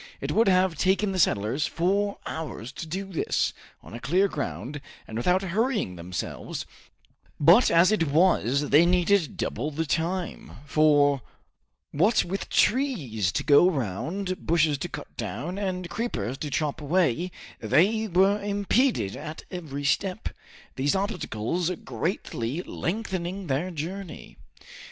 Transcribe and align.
It 0.19 0.31
would 0.31 0.47
have 0.47 0.73
taken 0.77 1.11
the 1.11 1.19
settlers 1.19 1.67
four 1.67 2.17
hours 2.25 2.71
to 2.71 2.87
do 2.87 3.05
this, 3.13 3.53
on 3.83 3.93
a 3.93 3.99
clear 3.99 4.27
ground 4.27 4.81
and 5.07 5.15
without 5.15 5.43
hurrying 5.43 5.95
themselves; 5.95 6.65
but 7.39 7.69
as 7.69 7.91
it 7.91 8.07
was 8.07 8.71
they 8.71 8.83
needed 8.83 9.37
double 9.37 9.69
the 9.69 9.85
time, 9.85 10.53
for 10.65 11.21
what 11.91 12.23
with 12.25 12.49
trees 12.49 13.31
to 13.33 13.43
go 13.43 13.69
round, 13.69 14.43
bushes 14.47 14.79
to 14.79 14.89
cut 14.89 15.15
down, 15.17 15.59
and 15.59 15.87
creepers 15.87 16.35
to 16.39 16.49
chop 16.49 16.81
away, 16.81 17.29
they 17.59 18.07
were 18.07 18.41
impeded 18.41 19.15
at 19.15 19.43
every 19.51 19.83
step, 19.83 20.29
these 20.77 20.95
obstacles 20.95 21.69
greatly 21.85 22.63
lengthening 22.63 23.45
their 23.45 23.69
journey. 23.69 24.35